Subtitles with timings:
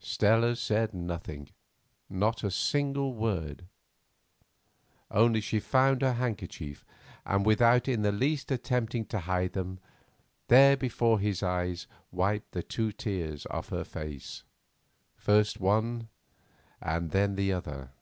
[0.00, 1.50] Stella said nothing,
[2.10, 3.68] not a single word.
[5.08, 6.84] Only she found her handkerchief,
[7.24, 9.78] and without in the least attempting to hide them,
[10.48, 14.42] there before his eyes wiped the two tears off her face,
[15.14, 16.08] first one
[16.82, 17.92] and then the other.